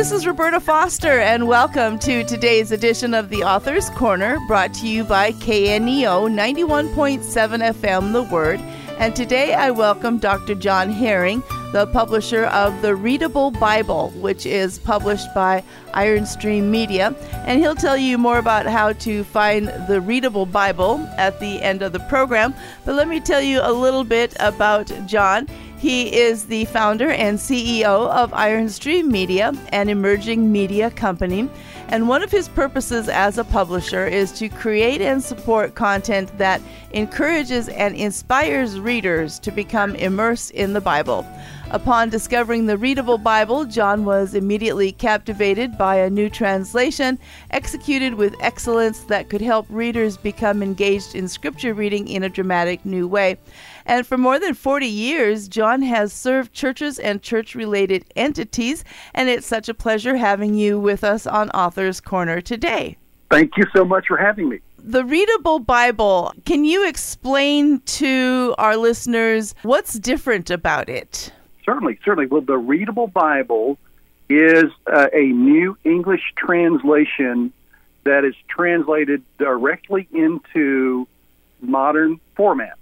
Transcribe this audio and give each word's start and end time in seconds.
This 0.00 0.12
is 0.12 0.26
Roberta 0.26 0.60
Foster, 0.60 1.20
and 1.20 1.46
welcome 1.46 1.98
to 1.98 2.24
today's 2.24 2.72
edition 2.72 3.12
of 3.12 3.28
the 3.28 3.42
Author's 3.42 3.90
Corner, 3.90 4.38
brought 4.48 4.72
to 4.76 4.88
you 4.88 5.04
by 5.04 5.32
KNEO 5.32 6.26
91.7 6.26 7.20
FM 7.74 8.14
The 8.14 8.22
Word. 8.22 8.60
And 8.98 9.14
today 9.14 9.52
I 9.52 9.70
welcome 9.70 10.16
Dr. 10.16 10.54
John 10.54 10.90
Herring, 10.90 11.42
the 11.72 11.86
publisher 11.92 12.46
of 12.46 12.80
The 12.80 12.96
Readable 12.96 13.50
Bible, 13.50 14.08
which 14.16 14.46
is 14.46 14.78
published 14.78 15.34
by 15.34 15.62
Iron 15.92 16.24
Stream 16.24 16.70
Media. 16.70 17.14
And 17.44 17.60
he'll 17.60 17.74
tell 17.74 17.98
you 17.98 18.16
more 18.16 18.38
about 18.38 18.64
how 18.64 18.94
to 18.94 19.22
find 19.24 19.68
the 19.86 20.00
Readable 20.00 20.46
Bible 20.46 21.06
at 21.18 21.40
the 21.40 21.60
end 21.60 21.82
of 21.82 21.92
the 21.92 22.00
program. 22.00 22.54
But 22.86 22.94
let 22.94 23.06
me 23.06 23.20
tell 23.20 23.42
you 23.42 23.60
a 23.62 23.72
little 23.72 24.04
bit 24.04 24.34
about 24.40 24.90
John. 25.06 25.46
He 25.80 26.14
is 26.14 26.44
the 26.44 26.66
founder 26.66 27.08
and 27.08 27.38
CEO 27.38 28.10
of 28.10 28.34
Iron 28.34 28.68
Stream 28.68 29.10
Media, 29.10 29.54
an 29.70 29.88
emerging 29.88 30.52
media 30.52 30.90
company. 30.90 31.48
And 31.88 32.06
one 32.06 32.22
of 32.22 32.30
his 32.30 32.48
purposes 32.48 33.08
as 33.08 33.38
a 33.38 33.44
publisher 33.44 34.06
is 34.06 34.30
to 34.32 34.50
create 34.50 35.00
and 35.00 35.24
support 35.24 35.74
content 35.74 36.36
that 36.36 36.60
encourages 36.90 37.70
and 37.70 37.96
inspires 37.96 38.78
readers 38.78 39.38
to 39.38 39.50
become 39.50 39.94
immersed 39.94 40.50
in 40.50 40.74
the 40.74 40.82
Bible. 40.82 41.26
Upon 41.70 42.10
discovering 42.10 42.66
the 42.66 42.76
readable 42.76 43.16
Bible, 43.16 43.64
John 43.64 44.04
was 44.04 44.34
immediately 44.34 44.92
captivated 44.92 45.78
by 45.78 45.96
a 45.96 46.10
new 46.10 46.28
translation 46.28 47.18
executed 47.52 48.14
with 48.14 48.34
excellence 48.42 49.00
that 49.04 49.30
could 49.30 49.40
help 49.40 49.64
readers 49.70 50.18
become 50.18 50.62
engaged 50.62 51.14
in 51.14 51.26
scripture 51.26 51.72
reading 51.72 52.06
in 52.06 52.22
a 52.22 52.28
dramatic 52.28 52.84
new 52.84 53.08
way. 53.08 53.38
And 53.86 54.06
for 54.06 54.18
more 54.18 54.38
than 54.38 54.54
40 54.54 54.86
years, 54.86 55.48
John 55.48 55.82
has 55.82 56.12
served 56.12 56.52
churches 56.52 56.98
and 56.98 57.22
church 57.22 57.54
related 57.54 58.04
entities, 58.16 58.84
and 59.14 59.28
it's 59.28 59.46
such 59.46 59.68
a 59.68 59.74
pleasure 59.74 60.16
having 60.16 60.54
you 60.54 60.78
with 60.78 61.04
us 61.04 61.26
on 61.26 61.50
Author's 61.50 62.00
Corner 62.00 62.40
today. 62.40 62.96
Thank 63.30 63.56
you 63.56 63.64
so 63.74 63.84
much 63.84 64.08
for 64.08 64.16
having 64.16 64.48
me. 64.48 64.58
The 64.78 65.04
Readable 65.04 65.58
Bible, 65.58 66.32
can 66.46 66.64
you 66.64 66.88
explain 66.88 67.80
to 67.80 68.54
our 68.58 68.76
listeners 68.76 69.54
what's 69.62 69.98
different 69.98 70.50
about 70.50 70.88
it? 70.88 71.32
Certainly, 71.64 71.98
certainly. 72.04 72.26
Well, 72.26 72.40
the 72.40 72.58
Readable 72.58 73.06
Bible 73.06 73.78
is 74.28 74.64
uh, 74.86 75.08
a 75.12 75.26
new 75.26 75.76
English 75.84 76.32
translation 76.36 77.52
that 78.04 78.24
is 78.24 78.34
translated 78.48 79.22
directly 79.38 80.08
into 80.12 81.06
modern 81.60 82.18
formats. 82.36 82.74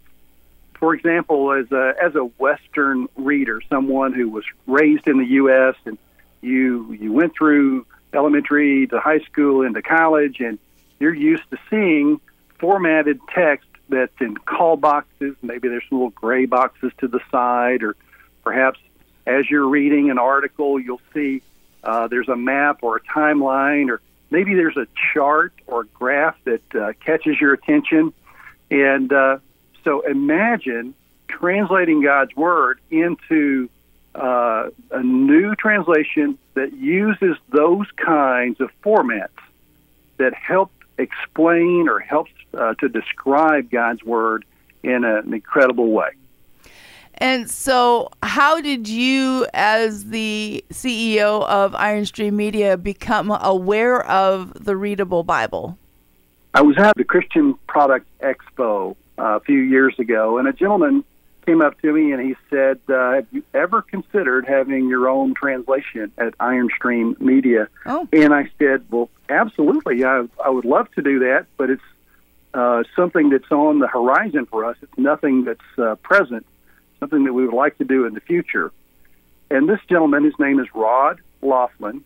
For 0.79 0.95
example, 0.95 1.53
as 1.53 1.71
a 1.73 1.95
as 2.01 2.15
a 2.15 2.25
Western 2.25 3.09
reader, 3.17 3.61
someone 3.69 4.13
who 4.13 4.29
was 4.29 4.45
raised 4.67 5.09
in 5.09 5.19
the 5.19 5.27
U.S. 5.27 5.75
and 5.85 5.99
you 6.41 6.93
you 6.93 7.13
went 7.13 7.35
through 7.35 7.87
elementary 8.13 8.87
to 8.87 9.01
high 9.01 9.19
school 9.21 9.63
into 9.63 9.83
college, 9.83 10.41
and 10.41 10.59
you're 11.01 11.15
used 11.15 11.43
to 11.51 11.59
seeing 11.69 12.21
formatted 12.59 13.21
text 13.35 13.69
that's 13.89 14.21
in 14.21 14.37
call 14.37 14.77
boxes. 14.77 15.35
Maybe 15.43 15.69
there's 15.69 15.85
some 15.89 15.99
little 15.99 16.11
gray 16.11 16.47
boxes 16.47 16.93
to 16.99 17.09
the 17.09 17.21
side, 17.31 17.83
or 17.83 17.97
perhaps 18.45 18.79
as 19.27 19.51
you're 19.51 19.69
reading 19.69 20.11
an 20.11 20.19
article, 20.19 20.79
you'll 20.79 21.01
see 21.13 21.43
uh, 21.83 22.09
there's 22.09 22.29
a 22.29 22.37
map 22.37 22.79
or 22.83 22.97
a 22.97 23.01
timeline, 23.01 23.91
or 23.91 24.01
maybe 24.31 24.55
there's 24.55 24.77
a 24.77 24.87
chart 25.13 25.53
or 25.67 25.85
graph 25.85 26.37
that 26.45 26.75
uh, 26.75 26.93
catches 27.05 27.41
your 27.41 27.53
attention. 27.53 28.13
And 28.71 29.13
uh, 29.13 29.39
so 29.89 30.01
imagine 30.03 30.95
translating 31.29 32.03
God's 32.03 32.37
Word 32.37 32.79
into 32.91 33.71
uh, 34.15 34.69
a 34.91 35.03
new 35.03 35.55
translation 35.55 36.37
that 36.53 36.75
uses 36.75 37.39
those 37.49 37.87
kinds 37.97 38.61
of 38.61 38.71
formats 38.85 39.29
that 40.19 40.35
help 40.35 40.71
explain 40.99 41.89
or 41.89 42.01
helps 42.01 42.33
uh, 42.53 42.75
to 42.75 42.91
describe 42.91 43.71
God's 43.71 44.05
Word 44.05 44.45
in 44.83 45.05
a, 45.05 45.21
an 45.21 45.33
incredible 45.33 45.91
way. 45.91 46.11
And 47.15 47.51
so, 47.51 48.11
how 48.23 48.61
did 48.61 48.89
you, 48.89 49.47
as 49.55 50.05
the 50.11 50.63
CEO 50.71 51.49
of 51.49 51.75
Iron 51.75 52.05
Stream 52.05 52.37
Media, 52.37 52.77
become 52.77 53.31
aware 53.31 54.05
of 54.05 54.53
the 54.63 54.77
readable 54.77 55.23
Bible? 55.23 55.79
I 56.53 56.61
was 56.61 56.77
at 56.77 56.95
the 56.97 57.05
Christian 57.05 57.55
Product 57.67 58.07
Expo 58.21 58.95
uh, 59.19 59.37
a 59.37 59.41
few 59.41 59.59
years 59.59 59.99
ago, 59.99 60.39
and 60.39 60.49
a 60.49 60.53
gentleman 60.53 61.05
came 61.49 61.63
up 61.63 61.81
to 61.81 61.93
me 61.93 62.13
and 62.13 62.21
he 62.21 62.37
said, 62.51 62.79
uh, 62.89 63.13
"Have 63.15 63.27
you 63.33 63.43
ever 63.55 63.81
considered 63.83 64.47
having 64.47 64.89
your 64.89 65.09
own 65.09 65.35
translation 65.35 66.13
at 66.19 66.35
Iron 66.39 66.69
Stream 66.75 67.17
Media?" 67.21 67.69
Oh. 67.87 68.07
And 68.13 68.35
I 68.35 68.51
said, 68.59 68.85
"Well, 68.91 69.09
absolutely. 69.29 70.05
I 70.05 70.25
I 70.45 70.51
would 70.51 70.67
love 70.67 70.91
to 70.93 71.03
do 71.03 71.21
that, 71.21 71.47
but 71.57 71.71
it's 71.71 71.83
uh, 72.55 72.85
something 72.95 73.31
that's 73.31 73.51
on 73.51 73.79
the 73.79 73.89
horizon 73.89 74.47
for 74.47 74.65
us. 74.65 74.77
It's 74.83 74.99
nothing 74.99 75.45
that's 75.45 75.79
uh, 75.79 75.95
present. 75.97 76.45
Something 77.01 77.25
that 77.25 77.33
we 77.33 77.47
would 77.47 77.55
like 77.55 77.79
to 77.79 77.85
do 77.85 78.05
in 78.05 78.15
the 78.15 78.21
future." 78.21 78.71
And 79.51 79.67
this 79.67 79.81
gentleman, 79.89 80.25
his 80.25 80.39
name 80.39 80.61
is 80.61 80.67
Rod 80.75 81.21
Laughlin, 81.41 82.05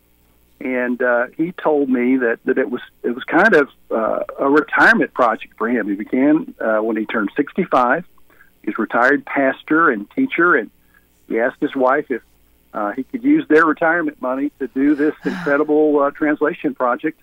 and 0.62 1.02
uh, 1.02 1.26
he 1.36 1.52
told 1.52 1.88
me 1.88 2.16
that, 2.18 2.38
that 2.44 2.56
it 2.56 2.70
was 2.70 2.80
it 3.02 3.10
was 3.10 3.24
kind 3.24 3.54
of 3.54 3.68
uh, 3.90 4.20
a 4.38 4.48
retirement 4.48 5.12
project 5.12 5.54
for 5.58 5.68
him. 5.68 5.88
He 5.88 5.94
began 5.94 6.54
uh, 6.60 6.78
when 6.78 6.96
he 6.96 7.04
turned 7.04 7.30
65. 7.36 8.04
He's 8.62 8.74
a 8.78 8.80
retired 8.80 9.24
pastor 9.26 9.90
and 9.90 10.08
teacher, 10.12 10.54
and 10.54 10.70
he 11.28 11.40
asked 11.40 11.60
his 11.60 11.74
wife 11.74 12.10
if 12.10 12.22
uh, 12.72 12.92
he 12.92 13.02
could 13.02 13.24
use 13.24 13.46
their 13.48 13.66
retirement 13.66 14.22
money 14.22 14.52
to 14.60 14.68
do 14.68 14.94
this 14.94 15.14
incredible 15.24 15.98
uh, 15.98 16.10
translation 16.12 16.74
project. 16.76 17.20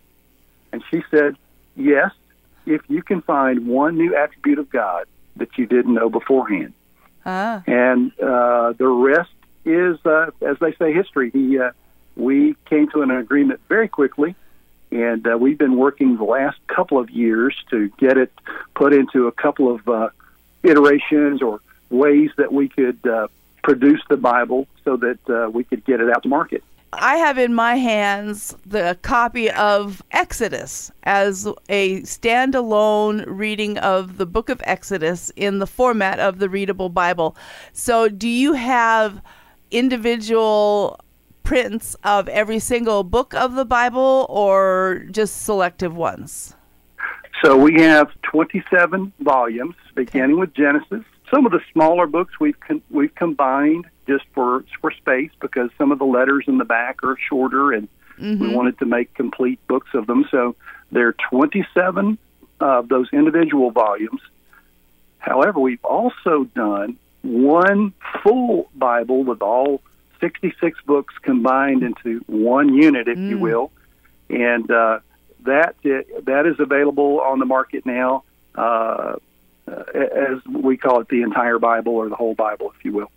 And 0.74 0.84
she 0.92 1.02
said, 1.10 1.38
"Yes, 1.78 2.12
if 2.66 2.82
you 2.90 3.02
can 3.02 3.22
find 3.22 3.68
one 3.68 3.96
new 3.96 4.18
attribute 4.18 4.60
of 4.60 4.70
God 4.70 5.06
that 5.38 5.58
you 5.58 5.66
didn't 5.66 5.94
know 5.94 6.10
beforehand." 6.10 6.74
Ah. 7.26 7.64
And 7.68 8.12
uh, 8.20 8.74
the 8.74 8.88
rest 8.88 9.32
is, 9.64 9.98
uh, 10.06 10.32
as 10.42 10.58
they 10.60 10.74
say, 10.74 10.92
history. 10.92 11.32
He 11.32 11.58
uh, 11.58 11.72
we 12.20 12.56
came 12.66 12.90
to 12.92 13.02
an 13.02 13.12
agreement 13.12 13.62
very 13.70 13.88
quickly, 13.88 14.36
and 14.92 15.26
uh, 15.26 15.38
we've 15.38 15.58
been 15.58 15.78
working 15.78 16.18
the 16.18 16.24
last 16.24 16.58
couple 16.68 17.00
of 17.00 17.10
years 17.10 17.56
to 17.70 17.90
get 17.98 18.18
it 18.18 18.32
put 18.76 18.94
into 18.94 19.28
a 19.28 19.32
couple 19.32 19.74
of 19.74 19.88
uh, 19.88 20.10
iterations 20.64 21.42
or 21.42 21.62
ways 21.90 22.32
that 22.38 22.52
we 22.52 22.68
could 22.68 23.00
uh, 23.08 23.28
produce 23.64 24.02
the 24.10 24.18
Bible 24.18 24.68
so 24.84 24.98
that 24.98 25.30
uh, 25.30 25.50
we 25.50 25.64
could 25.64 25.86
get 25.86 26.02
it 26.02 26.10
out 26.10 26.24
to 26.24 26.30
market. 26.30 26.64
I 26.92 27.18
have 27.18 27.38
in 27.38 27.54
my 27.54 27.76
hands 27.76 28.56
the 28.66 28.98
copy 29.04 29.52
of 29.52 30.02
Exodus 30.12 30.92
as 31.04 31.48
a 31.70 32.02
standalone 32.02 33.26
reading 33.28 33.78
of 33.78 34.18
the 34.18 34.26
book 34.26 34.50
of 34.50 34.60
Exodus 34.66 35.32
in 35.36 35.60
the 35.60 35.68
format 35.68 36.20
of 36.20 36.40
the 36.40 36.50
readable 36.50 36.90
Bible. 36.90 37.36
So, 37.74 38.10
do 38.10 38.28
you 38.28 38.54
have 38.54 39.22
individual 39.70 41.00
prints 41.54 41.96
of 42.04 42.30
every 42.30 42.60
single 42.60 43.04
book 43.04 43.34
of 43.34 43.56
the 43.56 43.66
Bible 43.66 44.28
or 44.30 45.04
just 45.10 45.42
selective 45.46 45.96
ones? 45.96 46.56
So 47.44 47.58
we 47.58 47.82
have 47.82 48.12
27 48.22 49.12
volumes, 49.20 49.74
beginning 49.96 50.38
with 50.40 50.54
Genesis. 50.54 51.04
Some 51.32 51.48
of 51.48 51.52
the 51.52 51.62
smaller 51.74 52.06
books 52.06 52.40
we've 52.40 52.60
con- 52.60 52.84
we've 52.92 53.16
combined 53.16 53.86
just 54.08 54.26
for 54.36 54.64
for 54.80 54.92
space 54.92 55.32
because 55.40 55.72
some 55.76 55.92
of 55.92 55.98
the 55.98 56.06
letters 56.06 56.44
in 56.48 56.60
the 56.60 56.66
back 56.66 57.04
are 57.04 57.18
shorter, 57.18 57.74
and 57.74 57.88
Mm-hmm. 58.20 58.44
we 58.50 58.54
wanted 58.54 58.78
to 58.80 58.86
make 58.86 59.14
complete 59.14 59.66
books 59.70 59.92
of 59.94 60.06
them. 60.06 60.26
So 60.30 60.58
there 60.92 61.08
are 61.08 61.16
27 61.32 62.18
of 62.60 62.90
those 62.90 63.08
individual 63.14 63.72
volumes. 63.72 64.20
However, 65.20 65.58
we've 65.62 65.86
also 65.86 66.44
done 66.54 66.98
one 67.22 67.94
full 68.22 68.70
Bible 68.76 69.24
with 69.24 69.42
all 69.42 69.82
66 70.20 70.80
books 70.86 71.14
combined 71.22 71.84
into 71.84 72.20
one 72.28 72.74
unit, 72.74 73.08
if 73.08 73.18
you 73.18 73.38
Mm. 73.38 73.42
will, 73.42 73.72
and 74.30 74.70
uh, 74.70 75.00
that 75.46 75.76
that 75.84 76.46
is 76.46 76.60
available 76.60 77.22
on 77.22 77.40
the 77.40 77.46
market 77.46 77.86
now, 77.86 78.24
uh, 78.56 79.16
as 79.68 80.44
we 80.46 80.78
call 80.78 81.02
it, 81.02 81.08
the 81.10 81.22
entire 81.22 81.60
Bible 81.60 81.94
or 81.94 82.10
the 82.10 82.16
whole 82.16 82.36
Bible, 82.36 82.74
if 82.78 82.84
you 82.84 82.92
will. 82.92 83.12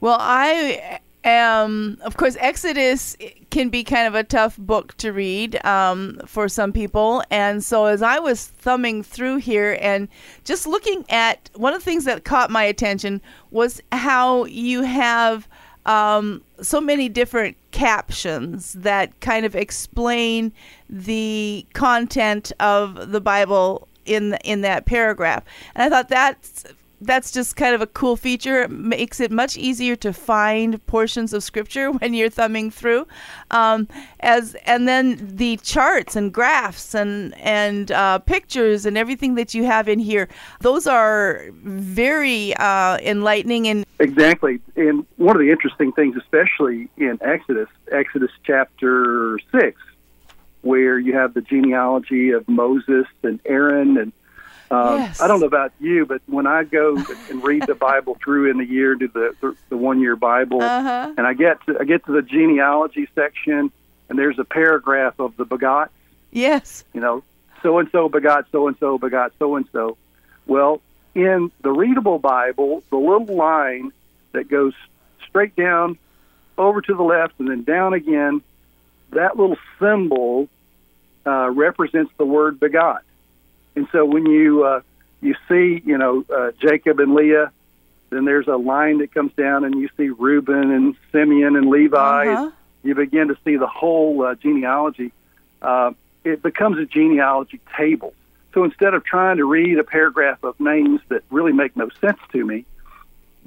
Well, 0.00 0.16
I 0.18 1.00
am, 1.24 1.98
of 2.02 2.16
course, 2.16 2.36
Exodus 2.40 3.16
can 3.50 3.68
be 3.68 3.84
kind 3.84 4.06
of 4.06 4.14
a 4.14 4.24
tough 4.24 4.56
book 4.56 4.96
to 4.96 5.12
read 5.12 5.62
um, 5.64 6.18
for 6.24 6.48
some 6.48 6.72
people. 6.72 7.22
And 7.30 7.62
so 7.62 7.84
as 7.84 8.00
I 8.00 8.18
was 8.18 8.46
thumbing 8.46 9.02
through 9.02 9.36
here 9.36 9.76
and 9.80 10.08
just 10.44 10.66
looking 10.66 11.04
at 11.10 11.50
one 11.54 11.74
of 11.74 11.80
the 11.80 11.84
things 11.84 12.06
that 12.06 12.24
caught 12.24 12.50
my 12.50 12.64
attention 12.64 13.20
was 13.50 13.82
how 13.92 14.46
you 14.46 14.82
have 14.82 15.46
um, 15.86 16.42
so 16.60 16.80
many 16.80 17.08
different 17.08 17.56
captions 17.70 18.74
that 18.74 19.18
kind 19.20 19.46
of 19.46 19.54
explain 19.54 20.52
the 20.88 21.66
content 21.72 22.52
of 22.60 23.12
the 23.12 23.20
Bible 23.20 23.88
in 24.04 24.34
in 24.44 24.60
that 24.62 24.86
paragraph. 24.86 25.44
And 25.74 25.82
I 25.82 25.88
thought 25.88 26.08
that's 26.08 26.64
that's 27.00 27.32
just 27.32 27.56
kind 27.56 27.74
of 27.74 27.80
a 27.80 27.86
cool 27.86 28.16
feature. 28.16 28.62
It 28.62 28.70
makes 28.70 29.20
it 29.20 29.30
much 29.30 29.56
easier 29.56 29.96
to 29.96 30.12
find 30.12 30.84
portions 30.86 31.32
of 31.32 31.42
scripture 31.42 31.90
when 31.98 32.14
you're 32.14 32.30
thumbing 32.30 32.70
through. 32.70 33.06
Um, 33.50 33.88
as 34.20 34.54
and 34.66 34.86
then 34.86 35.18
the 35.20 35.56
charts 35.58 36.16
and 36.16 36.32
graphs 36.32 36.94
and 36.94 37.36
and 37.38 37.90
uh, 37.92 38.18
pictures 38.18 38.86
and 38.86 38.98
everything 38.98 39.34
that 39.36 39.54
you 39.54 39.64
have 39.64 39.88
in 39.88 39.98
here, 39.98 40.28
those 40.60 40.86
are 40.86 41.46
very 41.52 42.54
uh, 42.56 42.98
enlightening 42.98 43.66
and 43.68 43.86
exactly. 43.98 44.60
And 44.76 45.06
one 45.16 45.36
of 45.36 45.40
the 45.40 45.50
interesting 45.50 45.92
things, 45.92 46.16
especially 46.16 46.88
in 46.96 47.18
Exodus, 47.20 47.68
Exodus 47.90 48.30
chapter 48.44 49.38
six, 49.52 49.80
where 50.62 50.98
you 50.98 51.14
have 51.14 51.34
the 51.34 51.40
genealogy 51.40 52.30
of 52.30 52.46
Moses 52.48 53.06
and 53.22 53.40
Aaron 53.46 53.96
and 53.96 54.12
um, 54.70 55.00
yes. 55.00 55.20
I 55.20 55.26
don't 55.26 55.40
know 55.40 55.46
about 55.46 55.72
you, 55.80 56.06
but 56.06 56.22
when 56.26 56.46
I 56.46 56.62
go 56.62 56.96
and 57.28 57.42
read 57.42 57.66
the 57.66 57.74
Bible 57.90 58.16
through 58.22 58.50
in 58.50 58.58
the 58.58 58.64
year, 58.64 58.94
do 58.94 59.08
the 59.08 59.34
the, 59.40 59.56
the 59.68 59.76
one 59.76 60.00
year 60.00 60.16
Bible, 60.16 60.62
uh-huh. 60.62 61.14
and 61.18 61.26
I 61.26 61.34
get 61.34 61.64
to 61.66 61.78
I 61.80 61.84
get 61.84 62.04
to 62.06 62.12
the 62.12 62.22
genealogy 62.22 63.08
section, 63.14 63.72
and 64.08 64.18
there's 64.18 64.38
a 64.38 64.44
paragraph 64.44 65.18
of 65.18 65.36
the 65.36 65.44
begot. 65.44 65.90
Yes. 66.30 66.84
You 66.94 67.00
know, 67.00 67.24
so 67.62 67.78
and 67.78 67.90
so 67.90 68.08
begot 68.08 68.46
so 68.52 68.68
and 68.68 68.76
so 68.78 68.96
begot 68.98 69.32
so 69.38 69.56
and 69.56 69.66
so. 69.72 69.96
Well, 70.46 70.80
in 71.14 71.50
the 71.62 71.72
readable 71.72 72.18
Bible, 72.18 72.84
the 72.90 72.96
little 72.96 73.34
line 73.34 73.92
that 74.32 74.48
goes 74.48 74.74
straight 75.26 75.56
down, 75.56 75.98
over 76.56 76.80
to 76.80 76.94
the 76.94 77.02
left, 77.02 77.40
and 77.40 77.48
then 77.48 77.64
down 77.64 77.94
again, 77.94 78.42
that 79.10 79.36
little 79.36 79.56
symbol 79.80 80.48
uh, 81.26 81.50
represents 81.50 82.12
the 82.18 82.24
word 82.24 82.60
begot. 82.60 83.02
And 83.80 83.88
so 83.92 84.04
when 84.04 84.26
you 84.26 84.62
uh, 84.64 84.82
you 85.22 85.34
see, 85.48 85.82
you 85.86 85.96
know, 85.96 86.22
uh, 86.30 86.50
Jacob 86.60 87.00
and 87.00 87.14
Leah, 87.14 87.50
then 88.10 88.26
there's 88.26 88.46
a 88.46 88.58
line 88.58 88.98
that 88.98 89.14
comes 89.14 89.32
down, 89.32 89.64
and 89.64 89.74
you 89.74 89.88
see 89.96 90.10
Reuben 90.10 90.70
and 90.70 90.94
Simeon 91.12 91.56
and 91.56 91.70
Levi. 91.70 92.28
Uh-huh. 92.28 92.50
You 92.82 92.94
begin 92.94 93.28
to 93.28 93.38
see 93.42 93.56
the 93.56 93.66
whole 93.66 94.22
uh, 94.22 94.34
genealogy. 94.34 95.12
Uh, 95.62 95.92
it 96.24 96.42
becomes 96.42 96.76
a 96.76 96.84
genealogy 96.84 97.58
table. 97.74 98.12
So 98.52 98.64
instead 98.64 98.92
of 98.92 99.02
trying 99.02 99.38
to 99.38 99.46
read 99.46 99.78
a 99.78 99.84
paragraph 99.84 100.44
of 100.44 100.60
names 100.60 101.00
that 101.08 101.22
really 101.30 101.54
make 101.54 101.74
no 101.74 101.88
sense 102.02 102.18
to 102.32 102.44
me, 102.44 102.66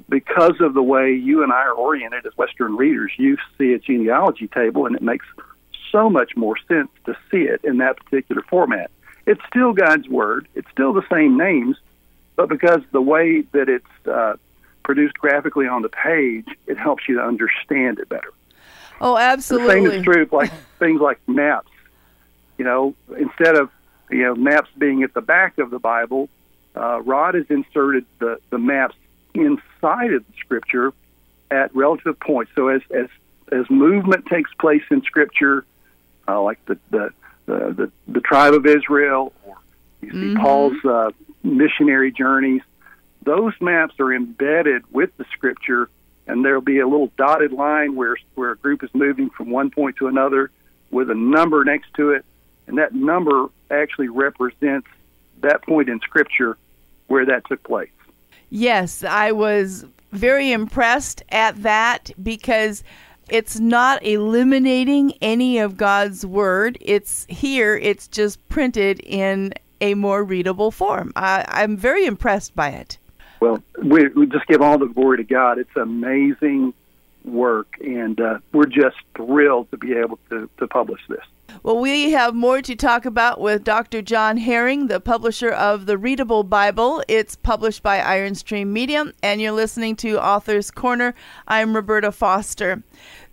because 0.08 0.60
of 0.60 0.74
the 0.74 0.82
way 0.82 1.14
you 1.14 1.44
and 1.44 1.52
I 1.52 1.62
are 1.62 1.74
oriented 1.74 2.26
as 2.26 2.36
Western 2.36 2.74
readers, 2.76 3.12
you 3.18 3.36
see 3.56 3.72
a 3.72 3.78
genealogy 3.78 4.48
table, 4.48 4.86
and 4.86 4.96
it 4.96 5.02
makes 5.02 5.26
so 5.92 6.10
much 6.10 6.36
more 6.36 6.56
sense 6.66 6.90
to 7.06 7.16
see 7.30 7.42
it 7.42 7.60
in 7.62 7.78
that 7.78 7.98
particular 7.98 8.42
format. 8.42 8.90
It's 9.26 9.40
still 9.48 9.72
God's 9.72 10.08
Word. 10.08 10.48
It's 10.54 10.70
still 10.70 10.92
the 10.92 11.06
same 11.10 11.36
names, 11.36 11.76
but 12.36 12.48
because 12.48 12.82
the 12.92 13.00
way 13.00 13.42
that 13.52 13.68
it's 13.68 14.06
uh, 14.06 14.36
produced 14.82 15.14
graphically 15.14 15.66
on 15.66 15.82
the 15.82 15.88
page, 15.88 16.46
it 16.66 16.78
helps 16.78 17.08
you 17.08 17.16
to 17.16 17.22
understand 17.22 17.98
it 17.98 18.08
better. 18.08 18.32
Oh, 19.00 19.16
absolutely. 19.16 19.80
The 19.80 19.90
same 19.90 19.98
is 19.98 20.04
true 20.04 20.28
like 20.30 20.52
things 20.78 21.00
like 21.00 21.20
maps. 21.28 21.70
You 22.58 22.64
know, 22.64 22.94
instead 23.18 23.56
of 23.56 23.70
you 24.10 24.22
know 24.22 24.34
maps 24.34 24.70
being 24.78 25.02
at 25.02 25.14
the 25.14 25.20
back 25.20 25.58
of 25.58 25.70
the 25.70 25.78
Bible, 25.78 26.28
uh, 26.76 27.00
Rod 27.00 27.34
has 27.34 27.46
inserted 27.48 28.04
the 28.18 28.38
the 28.50 28.58
maps 28.58 28.94
inside 29.34 30.12
of 30.12 30.24
the 30.26 30.32
Scripture 30.38 30.92
at 31.50 31.74
relative 31.74 32.18
points. 32.20 32.52
So 32.54 32.68
as 32.68 32.82
as 32.90 33.08
as 33.50 33.68
movement 33.68 34.26
takes 34.26 34.52
place 34.54 34.82
in 34.90 35.02
Scripture, 35.02 35.64
uh, 36.28 36.40
like 36.42 36.64
the 36.66 36.78
the, 36.90 37.12
the 37.46 37.74
the 37.76 38.12
the 38.12 38.20
tribe 38.20 38.54
of 38.54 38.66
Israel, 38.66 39.32
or 39.44 39.56
you 40.00 40.10
see 40.10 40.34
Mhm. 40.34 40.40
Paul's 40.40 40.84
uh, 40.84 41.10
missionary 41.42 42.10
journeys, 42.12 42.62
those 43.22 43.52
maps 43.60 43.94
are 44.00 44.12
embedded 44.12 44.82
with 44.92 45.16
the 45.16 45.24
Scripture, 45.32 45.88
and 46.26 46.44
there'll 46.44 46.60
be 46.60 46.78
a 46.78 46.86
little 46.86 47.10
dotted 47.16 47.52
line 47.52 47.94
where 47.96 48.16
where 48.34 48.52
a 48.52 48.56
group 48.56 48.82
is 48.82 48.90
moving 48.94 49.30
from 49.30 49.50
one 49.50 49.70
point 49.70 49.96
to 49.96 50.06
another 50.08 50.50
with 50.90 51.10
a 51.10 51.14
number 51.14 51.64
next 51.64 51.92
to 51.94 52.10
it, 52.10 52.24
and 52.66 52.78
that 52.78 52.94
number 52.94 53.46
actually 53.70 54.08
represents 54.08 54.88
that 55.40 55.62
point 55.62 55.88
in 55.88 56.00
Scripture 56.00 56.56
where 57.08 57.26
that 57.26 57.44
took 57.46 57.62
place. 57.62 57.90
Yes, 58.50 59.02
I 59.04 59.32
was 59.32 59.84
very 60.12 60.52
impressed 60.52 61.22
at 61.30 61.62
that 61.62 62.10
because 62.22 62.84
it's 63.28 63.58
not 63.58 64.04
eliminating 64.04 65.14
any 65.20 65.58
of 65.58 65.76
God's 65.76 66.24
word. 66.24 66.78
It's 66.80 67.26
here, 67.28 67.76
it's 67.76 68.08
just 68.08 68.46
printed 68.48 69.00
in 69.00 69.52
a 69.80 69.94
more 69.94 70.24
readable 70.24 70.70
form. 70.70 71.12
I, 71.16 71.44
I'm 71.48 71.76
very 71.76 72.06
impressed 72.06 72.54
by 72.54 72.70
it. 72.70 72.98
Well, 73.40 73.62
we, 73.82 74.08
we 74.08 74.26
just 74.26 74.46
give 74.46 74.62
all 74.62 74.78
the 74.78 74.86
glory 74.86 75.18
to 75.18 75.24
God. 75.24 75.58
It's 75.58 75.76
amazing 75.76 76.72
and 78.16 78.26
uh, 78.26 78.38
we're 78.52 78.66
just 78.66 78.96
thrilled 79.16 79.70
to 79.70 79.76
be 79.76 79.92
able 79.92 80.18
to, 80.30 80.48
to 80.58 80.66
publish 80.66 81.00
this. 81.08 81.20
Well, 81.62 81.78
we 81.78 82.10
have 82.12 82.34
more 82.34 82.62
to 82.62 82.74
talk 82.74 83.04
about 83.04 83.40
with 83.40 83.64
Dr. 83.64 84.02
John 84.02 84.36
Herring, 84.36 84.88
the 84.88 85.00
publisher 85.00 85.50
of 85.50 85.86
the 85.86 85.96
Readable 85.96 86.42
Bible. 86.42 87.02
It's 87.08 87.36
published 87.36 87.82
by 87.82 88.00
Iron 88.00 88.34
Stream 88.34 88.72
Media, 88.72 89.04
and 89.22 89.40
you're 89.40 89.52
listening 89.52 89.96
to 89.96 90.22
Author's 90.24 90.70
Corner. 90.70 91.14
I'm 91.46 91.74
Roberta 91.74 92.12
Foster. 92.12 92.82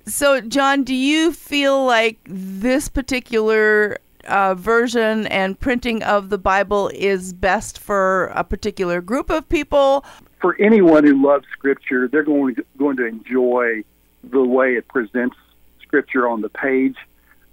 So, 0.06 0.42
John, 0.42 0.84
do 0.84 0.96
you 0.96 1.32
feel 1.32 1.86
like 1.86 2.20
this 2.26 2.90
particular 2.90 3.98
uh, 4.28 4.56
version 4.56 5.28
and 5.28 5.60
printing 5.60 6.04
of 6.04 6.30
the 6.30 6.38
Bible 6.38 6.92
is 6.94 7.34
best 7.34 7.80
for 7.80 8.28
a 8.28 8.44
particular 8.44 9.02
group 9.02 9.30
of 9.30 9.48
people? 9.50 10.06
For 10.42 10.56
anyone 10.60 11.06
who 11.06 11.24
loves 11.24 11.46
Scripture, 11.54 12.08
they're 12.08 12.24
going 12.24 12.56
to, 12.56 12.66
going 12.78 12.98
to 12.98 13.06
enjoy 13.06 13.84
the 14.24 14.44
way 14.44 14.76
it 14.76 14.88
presents 14.88 15.36
Scripture 15.82 16.28
on 16.28 16.42
the 16.42 16.50
page. 16.50 16.96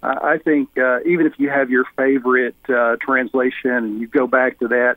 Uh, 0.03 0.15
I 0.23 0.38
think 0.38 0.79
uh, 0.79 1.00
even 1.05 1.26
if 1.26 1.38
you 1.38 1.50
have 1.50 1.70
your 1.70 1.85
favorite 1.97 2.56
uh, 2.69 2.97
translation 3.00 3.70
and 3.70 4.00
you 4.00 4.06
go 4.06 4.26
back 4.26 4.59
to 4.61 4.69
that, 4.69 4.97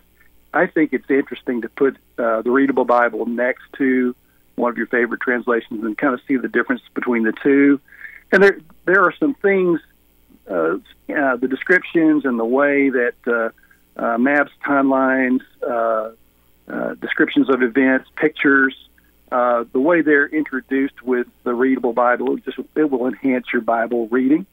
I 0.53 0.67
think 0.67 0.93
it's 0.93 1.09
interesting 1.09 1.61
to 1.61 1.69
put 1.69 1.97
uh, 2.19 2.41
the 2.41 2.51
readable 2.51 2.85
Bible 2.85 3.25
next 3.25 3.63
to 3.77 4.15
one 4.55 4.69
of 4.69 4.77
your 4.77 4.87
favorite 4.87 5.21
translations 5.21 5.83
and 5.83 5.97
kind 5.97 6.13
of 6.13 6.21
see 6.27 6.35
the 6.35 6.49
difference 6.49 6.81
between 6.93 7.23
the 7.23 7.33
two. 7.41 7.79
And 8.31 8.43
there 8.43 8.59
there 8.85 9.01
are 9.01 9.13
some 9.19 9.33
things, 9.33 9.79
uh, 10.49 10.77
uh, 11.15 11.35
the 11.37 11.47
descriptions 11.47 12.25
and 12.25 12.37
the 12.37 12.45
way 12.45 12.89
that 12.89 13.53
maps, 14.19 14.51
timelines, 14.63 15.41
descriptions 16.99 17.49
of 17.49 17.63
events, 17.63 18.09
pictures, 18.15 18.75
uh, 19.31 19.63
the 19.71 19.79
way 19.79 20.01
they're 20.01 20.27
introduced 20.27 21.01
with 21.01 21.27
the 21.43 21.53
readable 21.53 21.93
Bible, 21.93 22.35
it 22.37 22.45
just 22.45 22.59
it 22.75 22.89
will 22.89 23.07
enhance 23.07 23.45
your 23.53 23.61
Bible 23.61 24.07
reading. 24.09 24.45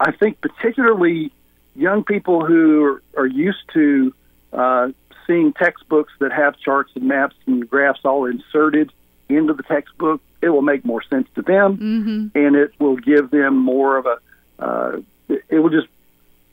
I 0.00 0.12
think 0.12 0.40
particularly 0.40 1.32
young 1.74 2.04
people 2.04 2.44
who 2.44 2.84
are, 2.84 3.02
are 3.16 3.26
used 3.26 3.62
to 3.74 4.14
uh, 4.52 4.88
seeing 5.26 5.52
textbooks 5.52 6.12
that 6.20 6.32
have 6.32 6.58
charts 6.58 6.92
and 6.94 7.04
maps 7.04 7.36
and 7.46 7.68
graphs 7.68 8.00
all 8.04 8.24
inserted 8.24 8.92
into 9.28 9.52
the 9.52 9.62
textbook, 9.62 10.22
it 10.40 10.48
will 10.48 10.62
make 10.62 10.84
more 10.84 11.02
sense 11.02 11.28
to 11.34 11.42
them, 11.42 11.76
Mm-hmm. 11.76 12.38
and 12.38 12.56
it 12.56 12.72
will 12.78 12.96
give 12.96 13.30
them 13.30 13.56
more 13.56 13.96
of 13.98 14.06
a. 14.06 14.18
Uh, 14.58 15.00
it 15.28 15.44
it 15.50 15.58
will 15.58 15.70
just 15.70 15.88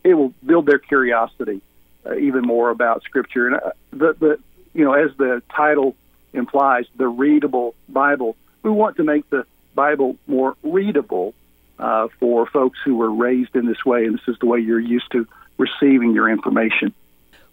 it 0.04 0.14
will 0.14 0.34
build 0.46 0.66
their 0.66 0.80
curiosity 0.80 1.62
uh, 2.06 2.16
even 2.16 2.42
more 2.42 2.70
about 2.70 3.04
Scripture. 3.04 3.48
And 3.48 3.56
uh, 3.56 3.72
the 3.92 4.14
the 4.20 4.40
you 4.74 4.84
know 4.84 4.94
as 4.94 5.16
the 5.18 5.42
title 5.56 5.96
implies, 6.36 6.86
the 6.96 7.08
readable 7.08 7.76
Bible. 7.90 8.36
We 8.64 8.72
want 8.72 8.98
to 8.98 9.04
make 9.04 9.30
the 9.30 9.46
Bible 9.74 10.18
more 10.28 10.56
readable 10.64 11.34
uh, 11.80 12.08
for 12.20 12.46
folks 12.48 12.80
who 12.84 12.96
were 12.96 13.12
raised 13.12 13.56
in 13.56 13.66
this 13.66 13.86
way, 13.86 14.06
and 14.06 14.16
this 14.16 14.28
is 14.28 14.38
the 14.40 14.46
way 14.46 14.60
you're 14.60 14.80
used 14.80 15.12
to 15.12 15.28
receiving 15.58 16.14
your 16.14 16.30
information. 16.30 16.94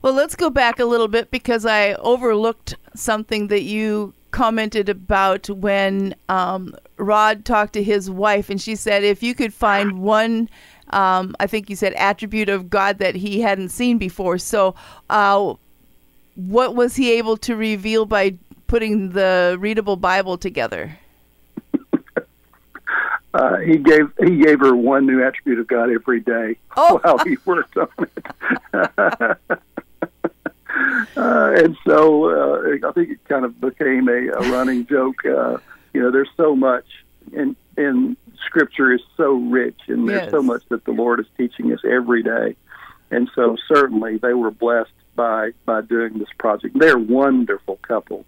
Well, 0.01 0.15
let's 0.15 0.35
go 0.35 0.51
back 0.51 0.81
a 0.81 0.85
little 0.85 1.09
bit 1.09 1.31
because 1.31 1.65
I 1.65 1.95
overlooked 1.95 2.75
something 2.95 3.49
that 3.49 3.63
you 3.63 4.15
commented 4.33 4.89
about 4.89 5.49
when 5.49 6.15
um, 6.29 6.75
Rod 6.97 7.45
talked 7.45 7.75
to 7.75 7.83
his 7.83 8.11
wife, 8.11 8.51
and 8.51 8.61
she 8.61 8.75
said 8.75 9.05
if 9.05 9.23
you 9.23 9.35
could 9.35 9.55
find 9.55 10.01
one, 10.01 10.49
um, 10.91 11.37
I 11.39 11.47
think 11.47 11.71
you 11.71 11.77
said 11.77 11.93
attribute 11.95 12.49
of 12.49 12.69
God 12.69 12.99
that 12.99 13.15
he 13.15 13.41
hadn't 13.41 13.69
seen 13.69 13.99
before. 13.99 14.39
So, 14.39 14.75
uh, 15.09 15.55
what 16.35 16.75
was 16.75 16.97
he 16.97 17.13
able 17.13 17.37
to 17.37 17.55
reveal 17.55 18.07
by 18.07 18.35
putting 18.73 19.11
the 19.11 19.55
readable 19.61 19.97
Bible 19.97 20.39
together? 20.39 20.99
Uh, 23.35 23.57
he 23.61 23.79
gave 23.79 24.13
he 24.23 24.37
gave 24.45 24.61
her 24.61 24.77
one 24.77 25.07
new 25.07 25.25
attribute 25.25 25.59
of 25.59 25.67
God 25.67 25.89
every 25.91 26.21
day 26.21 26.55
Oh. 26.77 26.99
while 27.03 27.17
he 27.25 27.39
worked 27.47 27.75
on 27.79 27.89
it. 27.99 28.27
uh, 31.17 31.53
and 31.57 31.75
so 31.87 32.27
uh, 32.29 32.87
I 32.87 32.93
think 32.93 33.09
it 33.11 33.25
kind 33.25 33.47
of 33.47 33.59
became 33.59 34.09
a, 34.11 34.29
a 34.29 34.51
running 34.53 34.87
joke. 34.87 35.25
Uh, 35.25 35.57
you 35.95 36.03
know, 36.03 36.11
there's 36.11 36.29
so 36.37 36.55
much, 36.55 36.85
and 37.35 37.57
and 37.79 38.19
Scripture 38.45 38.93
is 38.93 39.01
so 39.17 39.33
rich, 39.33 39.79
and 39.89 40.07
there's 40.07 40.25
Yes. 40.25 40.31
so 40.31 40.43
much 40.43 40.63
that 40.69 40.85
the 40.85 40.93
Lord 40.93 41.19
is 41.19 41.27
teaching 41.39 41.73
us 41.73 41.81
every 41.91 42.23
day. 42.23 42.55
And 43.11 43.31
so 43.35 43.57
certainly 43.67 44.19
they 44.19 44.35
were 44.35 44.51
blessed 44.51 44.91
by 45.15 45.53
by 45.65 45.81
doing 45.81 46.19
this 46.19 46.29
project. 46.39 46.79
They're 46.79 46.97
a 46.97 47.01
wonderful 47.01 47.77
couple. 47.81 48.27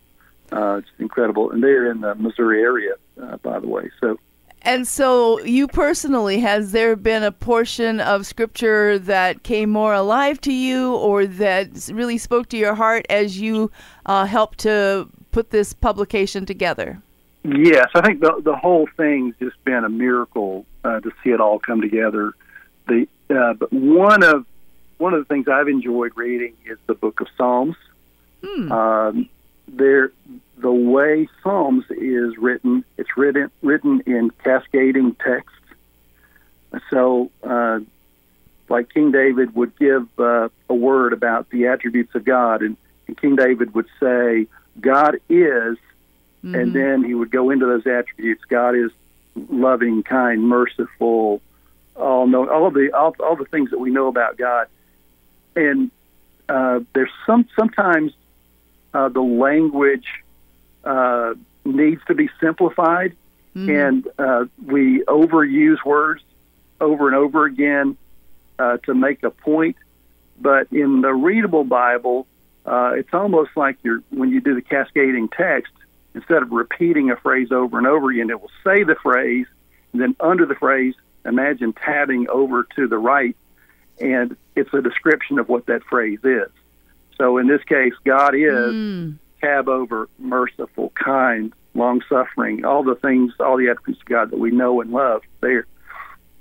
Uh, 0.52 0.76
it's 0.76 0.88
incredible, 0.98 1.50
and 1.50 1.62
they're 1.62 1.90
in 1.90 2.00
the 2.00 2.14
Missouri 2.14 2.60
area, 2.60 2.94
uh, 3.20 3.36
by 3.38 3.58
the 3.58 3.66
way. 3.66 3.90
So, 4.00 4.18
and 4.62 4.86
so 4.86 5.40
you 5.40 5.66
personally, 5.66 6.38
has 6.40 6.72
there 6.72 6.96
been 6.96 7.22
a 7.22 7.32
portion 7.32 8.00
of 8.00 8.26
Scripture 8.26 8.98
that 9.00 9.42
came 9.42 9.70
more 9.70 9.94
alive 9.94 10.40
to 10.42 10.52
you, 10.52 10.94
or 10.94 11.26
that 11.26 11.90
really 11.92 12.18
spoke 12.18 12.48
to 12.50 12.56
your 12.56 12.74
heart 12.74 13.04
as 13.10 13.40
you 13.40 13.70
uh, 14.06 14.26
helped 14.26 14.58
to 14.60 15.08
put 15.32 15.50
this 15.50 15.72
publication 15.72 16.46
together? 16.46 17.00
Yes, 17.42 17.88
I 17.94 18.00
think 18.00 18.20
the 18.20 18.40
the 18.42 18.56
whole 18.56 18.88
thing's 18.96 19.34
just 19.38 19.62
been 19.64 19.84
a 19.84 19.88
miracle 19.90 20.64
uh, 20.82 21.00
to 21.00 21.10
see 21.22 21.30
it 21.30 21.40
all 21.40 21.58
come 21.58 21.80
together. 21.82 22.32
The 22.86 23.06
uh, 23.28 23.52
but 23.54 23.70
one 23.72 24.22
of 24.22 24.46
one 24.96 25.12
of 25.12 25.20
the 25.20 25.26
things 25.26 25.46
I've 25.48 25.68
enjoyed 25.68 26.12
reading 26.16 26.54
is 26.64 26.78
the 26.86 26.94
Book 26.94 27.20
of 27.20 27.26
Psalms. 27.36 27.76
Hmm. 28.42 28.72
Um, 28.72 29.28
there, 29.68 30.12
the 30.58 30.72
way 30.72 31.28
Psalms 31.42 31.84
is 31.90 32.36
written, 32.38 32.84
it's 32.96 33.16
written 33.16 33.50
written 33.62 34.02
in 34.06 34.30
cascading 34.30 35.14
text. 35.14 35.54
So, 36.90 37.30
uh, 37.42 37.80
like 38.68 38.92
King 38.92 39.12
David 39.12 39.54
would 39.54 39.76
give 39.78 40.08
uh, 40.18 40.48
a 40.68 40.74
word 40.74 41.12
about 41.12 41.50
the 41.50 41.68
attributes 41.68 42.14
of 42.14 42.24
God, 42.24 42.62
and, 42.62 42.76
and 43.06 43.16
King 43.16 43.36
David 43.36 43.74
would 43.74 43.88
say, 44.00 44.46
"God 44.80 45.20
is." 45.28 45.78
Mm-hmm. 46.44 46.54
and 46.56 46.72
then 46.74 47.02
he 47.02 47.14
would 47.14 47.30
go 47.30 47.48
into 47.48 47.64
those 47.64 47.86
attributes. 47.86 48.44
God 48.44 48.74
is 48.74 48.90
loving, 49.34 50.02
kind, 50.02 50.42
merciful, 50.42 51.40
all 51.96 52.26
know 52.26 52.48
all 52.48 52.70
the 52.70 52.92
all, 52.92 53.14
all 53.20 53.36
the 53.36 53.44
things 53.44 53.70
that 53.70 53.78
we 53.78 53.90
know 53.90 54.08
about 54.08 54.36
God. 54.36 54.68
And 55.56 55.90
uh, 56.48 56.80
there's 56.92 57.10
some 57.26 57.48
sometimes 57.56 58.12
uh, 58.94 59.08
the 59.08 59.20
language 59.20 60.06
uh, 60.84 61.34
needs 61.64 62.00
to 62.06 62.14
be 62.14 62.30
simplified, 62.40 63.14
Mhm. 63.56 63.88
and 63.88 64.08
uh, 64.18 64.44
we 64.64 65.02
overuse 65.04 65.84
words 65.84 66.22
over 66.80 67.06
and 67.06 67.16
over 67.16 67.44
again 67.44 67.96
uh, 68.58 68.76
to 68.78 68.94
make 68.94 69.22
a 69.22 69.30
point. 69.30 69.76
But 70.40 70.68
in 70.72 71.00
the 71.00 71.12
readable 71.12 71.64
Bible, 71.64 72.26
uh, 72.66 72.92
it's 72.96 73.12
almost 73.12 73.50
like 73.56 73.76
you're 73.82 74.02
when 74.10 74.30
you 74.30 74.40
do 74.40 74.54
the 74.54 74.62
cascading 74.62 75.28
text. 75.28 75.72
Instead 76.14 76.42
of 76.42 76.52
repeating 76.52 77.10
a 77.10 77.16
phrase 77.16 77.50
over 77.50 77.76
and 77.78 77.86
over 77.86 78.10
again, 78.10 78.30
it 78.30 78.40
will 78.40 78.50
say 78.62 78.84
the 78.84 78.94
phrase, 78.94 79.46
and 79.92 80.00
then 80.00 80.14
under 80.20 80.46
the 80.46 80.54
phrase, 80.54 80.94
imagine 81.24 81.72
tabbing 81.72 82.28
over 82.28 82.64
to 82.76 82.86
the 82.86 82.98
right, 82.98 83.36
and 84.00 84.36
it's 84.54 84.72
a 84.72 84.80
description 84.80 85.38
of 85.40 85.48
what 85.48 85.66
that 85.66 85.82
phrase 85.84 86.20
is. 86.24 86.50
So 87.18 87.38
in 87.38 87.46
this 87.46 87.62
case, 87.64 87.94
God 88.04 88.34
is 88.34 88.74
Mm. 88.74 89.14
tab 89.40 89.68
over, 89.68 90.08
merciful, 90.18 90.92
kind, 90.94 91.52
long 91.74 92.02
suffering, 92.08 92.64
all 92.64 92.82
the 92.82 92.94
things, 92.94 93.32
all 93.40 93.56
the 93.56 93.68
attributes 93.68 94.00
of 94.00 94.06
God 94.06 94.30
that 94.30 94.38
we 94.38 94.50
know 94.50 94.80
and 94.80 94.90
love 94.92 95.22
there. 95.40 95.66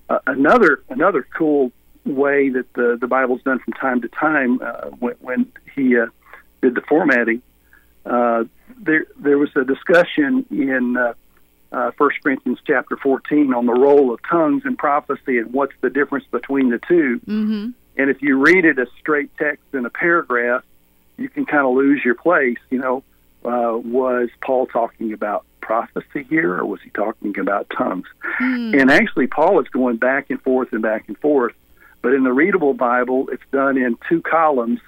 Uh, 0.10 0.20
another 0.28 0.82
another 0.90 1.26
cool 1.38 1.72
way 2.06 2.50
that 2.50 2.72
the 2.74 2.98
the 3.00 3.08
Bible's 3.08 3.42
done 3.44 3.60
from 3.60 3.74
time 3.74 4.02
to 4.02 4.08
time 4.10 4.60
uh, 4.62 4.90
when, 5.00 5.16
when 5.22 5.52
he 5.76 5.98
uh, 5.98 6.08
did 6.62 6.76
the 6.76 6.82
formatting, 6.82 7.42
uh, 8.06 8.44
there 8.78 9.06
there 9.18 9.38
was 9.38 9.50
a 9.56 9.64
discussion 9.64 10.46
in 10.52 10.98
uh, 10.98 11.14
uh, 11.72 11.92
1 11.98 12.10
Corinthians 12.22 12.60
chapter 12.66 12.96
14 12.98 13.54
on 13.54 13.66
the 13.66 13.74
role 13.74 14.14
of 14.14 14.22
tongues 14.30 14.64
and 14.66 14.78
prophecy 14.78 15.40
and 15.40 15.52
what's 15.54 15.74
the 15.82 15.90
difference 15.90 16.26
between 16.32 16.70
the 16.70 16.78
two. 16.80 17.20
Mm-hmm. 17.26 17.70
And 17.98 18.10
if 18.10 18.22
you 18.22 18.38
read 18.38 18.66
it 18.66 18.80
as 18.80 18.88
straight 19.00 19.36
text 19.38 19.64
in 19.74 19.86
a 19.86 19.90
paragraph, 19.90 20.64
you 21.18 21.30
can 21.30 21.46
kind 21.46 21.66
of 21.66 21.74
lose 21.74 22.04
your 22.04 22.16
place. 22.16 22.58
You 22.70 22.80
know, 22.80 23.04
uh, 23.46 23.78
was 23.78 24.30
Paul 24.42 24.68
talking 24.68 25.14
about 25.14 25.46
prophecy 25.62 26.24
here, 26.30 26.56
or 26.56 26.66
was 26.66 26.82
he 26.82 26.90
talking 26.90 27.38
about 27.40 27.70
tongues? 27.70 28.08
Hmm. 28.22 28.74
And 28.76 28.92
actually, 28.92 29.28
Paul 29.28 29.60
is 29.62 29.68
going 29.70 29.98
back 29.98 30.30
and 30.30 30.42
forth 30.42 30.74
and 30.74 30.82
back 30.82 31.08
and 31.08 31.18
forth. 31.18 31.54
But 32.02 32.14
in 32.14 32.24
the 32.24 32.34
readable 32.34 32.74
Bible, 32.74 33.30
it's 33.32 33.44
done 33.52 33.78
in 33.78 33.98
two 34.10 34.22
columns, 34.22 34.80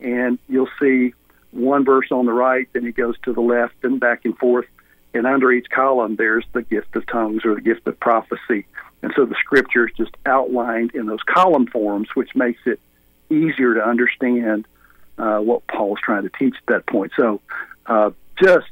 and 0.00 0.38
you'll 0.48 0.68
see 0.78 1.14
one 1.52 1.84
verse 1.84 2.10
on 2.10 2.26
the 2.26 2.32
right, 2.32 2.68
then 2.72 2.84
he 2.84 2.92
goes 2.92 3.14
to 3.24 3.32
the 3.32 3.40
left 3.40 3.74
and 3.82 4.00
back 4.00 4.24
and 4.24 4.36
forth. 4.38 4.66
And 5.14 5.26
under 5.26 5.52
each 5.52 5.68
column, 5.68 6.16
there's 6.16 6.44
the 6.52 6.62
gift 6.62 6.96
of 6.96 7.06
tongues 7.06 7.44
or 7.44 7.54
the 7.54 7.60
gift 7.60 7.86
of 7.86 8.00
prophecy. 8.00 8.66
And 9.02 9.12
so 9.16 9.26
the 9.26 9.34
scripture 9.34 9.88
is 9.88 9.94
just 9.96 10.16
outlined 10.26 10.92
in 10.94 11.06
those 11.06 11.22
column 11.26 11.66
forms, 11.66 12.08
which 12.14 12.34
makes 12.34 12.60
it 12.66 12.80
easier 13.30 13.74
to 13.74 13.86
understand 13.86 14.66
uh, 15.18 15.38
what 15.38 15.62
is 15.72 15.98
trying 16.02 16.22
to 16.22 16.30
teach 16.38 16.54
at 16.56 16.66
that 16.66 16.86
point. 16.86 17.12
So 17.16 17.40
uh, 17.86 18.10
just 18.42 18.70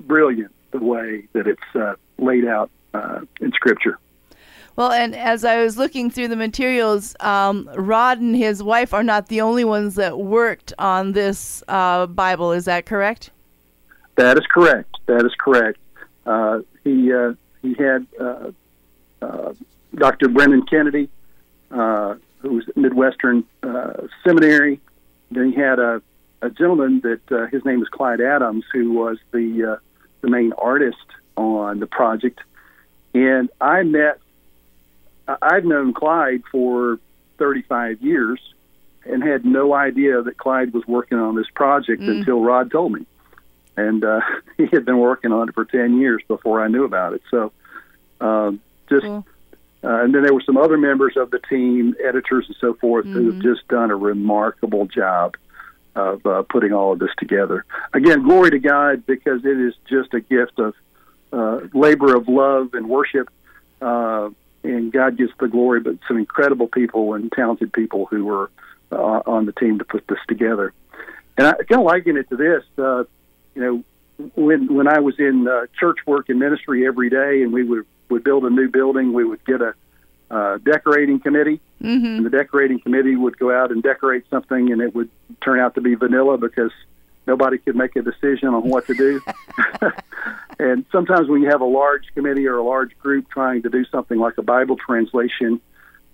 brilliant 0.00 0.52
the 0.70 0.78
way 0.78 1.26
that 1.32 1.46
it's 1.46 1.74
uh, 1.74 1.94
laid 2.18 2.44
out 2.44 2.70
uh, 2.94 3.20
in 3.40 3.52
scripture. 3.52 3.98
Well, 4.76 4.92
and 4.92 5.14
as 5.14 5.44
I 5.44 5.62
was 5.62 5.76
looking 5.76 6.10
through 6.10 6.28
the 6.28 6.36
materials, 6.36 7.16
um, 7.20 7.68
Rod 7.74 8.20
and 8.20 8.36
his 8.36 8.62
wife 8.62 8.94
are 8.94 9.02
not 9.02 9.26
the 9.26 9.40
only 9.40 9.64
ones 9.64 9.96
that 9.96 10.18
worked 10.18 10.72
on 10.78 11.12
this 11.12 11.62
uh, 11.68 12.06
Bible. 12.06 12.52
Is 12.52 12.66
that 12.66 12.86
correct? 12.86 13.30
That 14.14 14.38
is 14.38 14.46
correct. 14.46 14.96
That 15.06 15.24
is 15.26 15.32
correct. 15.38 15.78
Uh, 16.24 16.60
he 16.84 17.12
uh, 17.12 17.34
he 17.62 17.74
had 17.74 18.06
Dr. 19.94 20.28
Brennan 20.28 20.62
Kennedy, 20.62 21.08
uh, 21.70 22.14
who 22.38 22.52
was 22.52 22.68
at 22.68 22.76
Midwestern 22.76 23.44
uh, 23.62 24.06
Seminary. 24.24 24.80
Then 25.30 25.52
he 25.52 25.60
had 25.60 25.78
a, 25.78 26.02
a 26.42 26.50
gentleman 26.50 27.00
that 27.00 27.32
uh, 27.32 27.46
his 27.46 27.64
name 27.64 27.82
is 27.82 27.88
Clyde 27.88 28.20
Adams, 28.20 28.64
who 28.72 28.92
was 28.92 29.18
the 29.32 29.72
uh, 29.72 29.76
the 30.20 30.28
main 30.28 30.52
artist 30.54 30.96
on 31.36 31.80
the 31.80 31.86
project. 31.86 32.40
And 33.14 33.50
I 33.60 33.82
met. 33.82 34.18
I've 35.42 35.64
known 35.64 35.94
Clyde 35.94 36.42
for 36.50 36.98
35 37.38 38.02
years, 38.02 38.40
and 39.04 39.22
had 39.22 39.44
no 39.44 39.72
idea 39.74 40.22
that 40.22 40.36
Clyde 40.36 40.72
was 40.72 40.84
working 40.88 41.18
on 41.18 41.36
this 41.36 41.48
project 41.54 42.02
Mm. 42.02 42.18
until 42.18 42.40
Rod 42.42 42.70
told 42.70 42.92
me 42.92 43.06
and 43.76 44.04
uh, 44.04 44.20
he 44.56 44.66
had 44.66 44.84
been 44.84 44.98
working 44.98 45.32
on 45.32 45.48
it 45.48 45.54
for 45.54 45.64
ten 45.64 45.98
years 46.00 46.22
before 46.28 46.62
I 46.62 46.68
knew 46.68 46.84
about 46.84 47.14
it. 47.14 47.22
So, 47.30 47.52
um, 48.20 48.60
just 48.90 49.06
Cool. 49.06 49.24
uh, 49.82 50.02
and 50.02 50.14
then 50.14 50.22
there 50.22 50.34
were 50.34 50.42
some 50.42 50.58
other 50.58 50.76
members 50.76 51.16
of 51.16 51.30
the 51.30 51.38
team, 51.38 51.94
editors 52.04 52.44
and 52.48 52.56
so 52.60 52.74
forth, 52.74 53.06
who 53.06 53.20
Mhm. 53.22 53.26
have 53.28 53.38
just 53.40 53.66
done 53.68 53.90
a 53.90 53.96
remarkable 53.96 54.84
job 54.86 55.36
of 55.96 56.24
uh, 56.26 56.42
putting 56.42 56.72
all 56.72 56.92
of 56.92 56.98
this 56.98 57.10
together. 57.18 57.64
Again, 57.94 58.22
glory 58.22 58.50
to 58.50 58.58
God 58.58 59.04
because 59.06 59.44
it 59.44 59.58
is 59.58 59.74
just 59.88 60.12
a 60.14 60.20
gift 60.20 60.58
of 60.58 60.74
uh, 61.32 61.60
labor 61.72 62.14
of 62.16 62.28
love 62.28 62.74
and 62.74 62.88
worship. 62.88 63.30
Uh, 63.80 64.30
and 64.62 64.92
God 64.92 65.16
gets 65.16 65.32
the 65.38 65.48
glory, 65.48 65.80
but 65.80 65.96
some 66.06 66.18
incredible 66.18 66.66
people 66.66 67.14
and 67.14 67.32
talented 67.32 67.72
people 67.72 68.06
who 68.06 68.24
were 68.26 68.50
uh, 68.92 69.22
on 69.26 69.46
the 69.46 69.52
team 69.52 69.78
to 69.78 69.84
put 69.84 70.06
this 70.08 70.18
together. 70.28 70.72
And 71.38 71.46
I 71.46 71.52
kind 71.52 71.80
of 71.80 71.86
liken 71.86 72.16
it 72.18 72.28
to 72.30 72.36
this. 72.36 72.64
Uh, 72.76 73.04
you 73.54 73.62
know, 73.62 73.84
when 74.34 74.72
when 74.74 74.86
I 74.86 75.00
was 75.00 75.18
in 75.18 75.48
uh, 75.48 75.66
church 75.78 75.98
work 76.06 76.28
and 76.28 76.38
ministry 76.38 76.86
every 76.86 77.08
day, 77.08 77.42
and 77.42 77.52
we 77.52 77.62
would 77.62 77.86
would 78.10 78.24
build 78.24 78.44
a 78.44 78.50
new 78.50 78.68
building, 78.68 79.12
we 79.12 79.24
would 79.24 79.44
get 79.44 79.60
a 79.62 79.74
uh, 80.30 80.58
decorating 80.58 81.20
committee, 81.20 81.60
Mm-hmm. 81.82 82.04
and 82.04 82.26
the 82.26 82.30
decorating 82.30 82.78
committee 82.78 83.16
would 83.16 83.38
go 83.38 83.50
out 83.50 83.70
and 83.70 83.82
decorate 83.82 84.28
something, 84.28 84.70
and 84.70 84.82
it 84.82 84.94
would 84.94 85.08
turn 85.40 85.58
out 85.58 85.74
to 85.76 85.80
be 85.80 85.94
vanilla 85.94 86.36
because 86.36 86.70
nobody 87.26 87.56
could 87.56 87.74
make 87.74 87.96
a 87.96 88.02
decision 88.02 88.48
on 88.48 88.68
what 88.68 88.86
to 88.88 88.94
do. 88.94 89.22
and 90.58 90.84
sometimes 90.92 91.26
when 91.28 91.40
you 91.42 91.48
have 91.48 91.62
a 91.62 91.66
large 91.66 92.04
committee 92.14 92.46
or 92.46 92.58
a 92.58 92.62
large 92.62 92.96
group 92.98 93.30
trying 93.30 93.62
to 93.62 93.70
do 93.70 93.86
something 93.86 94.18
like 94.18 94.36
a 94.36 94.42
Bible 94.42 94.76
translation, 94.76 95.58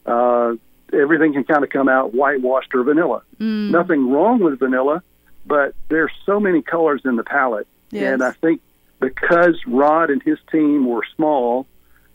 uh, 0.06 0.54
everything 0.92 1.32
can 1.32 1.42
kind 1.42 1.64
of 1.64 1.70
come 1.70 1.88
out 1.88 2.14
whitewashed 2.14 2.72
or 2.74 2.84
vanilla. 2.84 3.22
Mm. 3.40 3.70
Nothing 3.72 4.08
wrong 4.08 4.38
with 4.38 4.60
vanilla, 4.60 5.02
but 5.46 5.74
there's 5.88 6.12
so 6.24 6.38
many 6.38 6.62
colors 6.62 7.02
in 7.04 7.16
the 7.16 7.24
palette. 7.24 7.66
Yes. 7.90 8.12
And 8.12 8.22
I 8.22 8.30
think 8.30 8.60
because 9.00 9.56
Rod 9.66 10.10
and 10.10 10.22
his 10.22 10.38
team 10.52 10.86
were 10.86 11.02
small, 11.16 11.66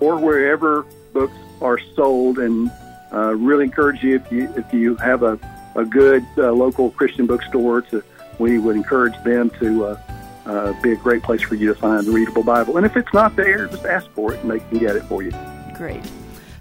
or 0.00 0.18
wherever 0.18 0.84
books 1.14 1.38
are 1.62 1.78
sold, 1.96 2.40
and 2.40 2.70
uh, 3.10 3.34
really 3.36 3.64
encourage 3.64 4.02
you 4.02 4.16
if 4.16 4.30
you 4.30 4.52
if 4.54 4.70
you 4.74 4.96
have 4.96 5.22
a, 5.22 5.38
a 5.76 5.86
good 5.86 6.26
uh, 6.36 6.52
local 6.52 6.90
Christian 6.90 7.26
bookstore 7.26 7.80
to 7.80 8.04
we 8.38 8.58
would 8.58 8.76
encourage 8.76 9.14
them 9.24 9.48
to 9.60 9.86
uh, 9.86 10.11
uh, 10.46 10.72
be 10.82 10.92
a 10.92 10.96
great 10.96 11.22
place 11.22 11.42
for 11.42 11.54
you 11.54 11.68
to 11.68 11.74
find 11.74 12.06
the 12.06 12.12
readable 12.12 12.42
Bible. 12.42 12.76
And 12.76 12.86
if 12.86 12.96
it's 12.96 13.12
not 13.12 13.36
there, 13.36 13.66
just 13.66 13.84
ask 13.84 14.10
for 14.10 14.34
it 14.34 14.40
and 14.40 14.50
they 14.50 14.58
can 14.58 14.78
get 14.78 14.96
it 14.96 15.04
for 15.04 15.22
you. 15.22 15.32
Great. 15.74 16.02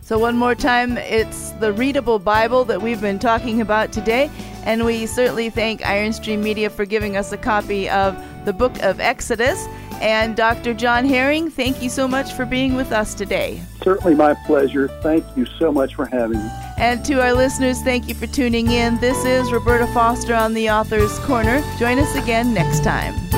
So, 0.02 0.20
one 0.20 0.36
more 0.36 0.56
time, 0.56 0.98
it's 0.98 1.52
the 1.52 1.72
readable 1.72 2.20
Bible 2.20 2.66
that 2.66 2.82
we've 2.82 3.00
been 3.00 3.20
talking 3.20 3.62
about 3.62 3.94
today. 3.94 4.30
And 4.64 4.86
we 4.86 5.06
certainly 5.06 5.50
thank 5.50 5.86
Iron 5.86 6.12
Stream 6.12 6.42
Media 6.44 6.70
for 6.70 6.86
giving 6.86 7.16
us 7.16 7.32
a 7.32 7.38
copy 7.38 7.90
of 7.90 8.22
the 8.46 8.52
book 8.52 8.78
of 8.84 9.00
Exodus. 9.00 9.66
And 10.02 10.36
Dr. 10.36 10.74
John 10.74 11.06
Herring, 11.06 11.50
thank 11.50 11.82
you 11.82 11.90
so 11.90 12.08
much 12.08 12.34
for 12.34 12.46
being 12.46 12.76
with 12.76 12.92
us 12.92 13.14
today. 13.14 13.62
Certainly 13.84 14.16
my 14.16 14.34
pleasure. 14.46 14.88
Thank 15.02 15.26
you 15.38 15.46
so 15.46 15.72
much 15.72 15.96
for 15.96 16.06
having 16.06 16.40
me. 16.40 16.50
And 16.78 17.06
to 17.06 17.22
our 17.22 17.34
listeners, 17.34 17.82
thank 17.82 18.10
you 18.10 18.16
for 18.16 18.28
tuning 18.28 18.72
in. 18.72 18.98
This 18.98 19.24
is 19.24 19.52
Roberta 19.52 19.88
Foster 19.94 20.34
on 20.34 20.54
the 20.54 20.72
Author's 20.72 21.18
Corner. 21.20 21.64
Join 21.78 22.00
us 22.00 22.16
again 22.16 22.54
next 22.54 22.84
time. 22.84 23.31